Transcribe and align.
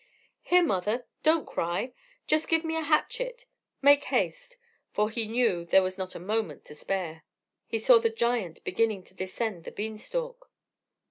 "Here, 0.41 0.63
mother, 0.63 1.05
don't 1.21 1.45
cry; 1.45 1.93
just 2.25 2.47
give 2.47 2.63
me 2.65 2.75
a 2.75 2.81
hatchet; 2.81 3.45
make 3.83 4.05
haste." 4.05 4.57
For 4.91 5.11
he 5.11 5.27
knew 5.27 5.63
there 5.63 5.83
was 5.83 5.95
not 5.99 6.15
a 6.15 6.19
moment 6.19 6.65
to 6.65 6.73
spare; 6.73 7.23
he 7.67 7.77
saw 7.77 7.99
the 7.99 8.09
giant 8.09 8.63
beginning 8.63 9.03
to 9.03 9.15
descend 9.15 9.63
the 9.63 9.71
bean 9.71 9.97
stalk. 9.99 10.49